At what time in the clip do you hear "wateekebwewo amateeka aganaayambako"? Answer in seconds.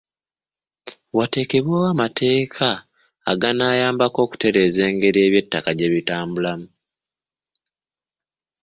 1.17-4.19